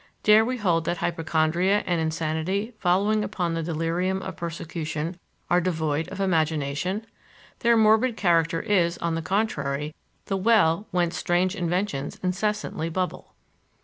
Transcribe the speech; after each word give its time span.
Dare 0.23 0.43
we 0.43 0.57
hold 0.57 0.85
that 0.85 0.97
hypochondria 0.97 1.83
and 1.85 2.01
insanity 2.01 2.73
following 2.79 3.23
upon 3.23 3.53
the 3.53 3.61
delirium 3.61 4.19
of 4.23 4.35
persecution 4.35 5.19
are 5.47 5.61
devoid 5.61 6.07
of 6.09 6.19
imagination? 6.19 7.05
Their 7.59 7.77
morbid 7.77 8.17
character 8.17 8.59
is, 8.61 8.97
on 8.97 9.13
the 9.13 9.21
contrary, 9.21 9.93
the 10.25 10.37
well 10.37 10.87
whence 10.89 11.15
strange 11.15 11.55
inventions 11.55 12.19
incessantly 12.23 12.89
bubble. 12.89 13.35